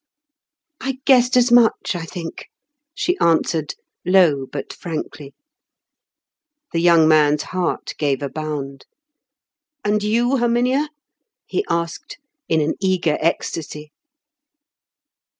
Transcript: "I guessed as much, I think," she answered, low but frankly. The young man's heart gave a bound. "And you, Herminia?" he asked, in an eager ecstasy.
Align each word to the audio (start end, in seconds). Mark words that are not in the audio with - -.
"I 0.79 0.97
guessed 1.05 1.37
as 1.37 1.51
much, 1.51 1.91
I 1.93 2.07
think," 2.07 2.47
she 2.95 3.15
answered, 3.19 3.75
low 4.03 4.47
but 4.47 4.73
frankly. 4.73 5.35
The 6.73 6.79
young 6.81 7.07
man's 7.07 7.43
heart 7.43 7.93
gave 7.99 8.23
a 8.23 8.29
bound. 8.29 8.87
"And 9.85 10.01
you, 10.01 10.37
Herminia?" 10.37 10.89
he 11.45 11.63
asked, 11.69 12.17
in 12.49 12.61
an 12.61 12.73
eager 12.79 13.19
ecstasy. 13.21 13.91